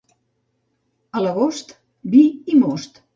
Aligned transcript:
A 1.19 1.21
l'agost, 1.25 1.75
vi 2.15 2.25
i 2.55 2.61
most. 2.63 3.01